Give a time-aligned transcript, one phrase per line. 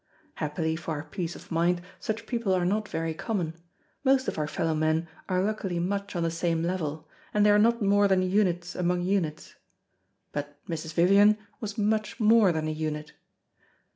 [0.33, 3.53] Happily for our peace of mind such people are not very common;
[4.03, 7.59] most of our fellow men are luckily much on the same level, and they are
[7.59, 9.57] not more than units among units.
[10.31, 10.95] But Mrs.
[10.95, 13.13] Vivian was much more than a unit.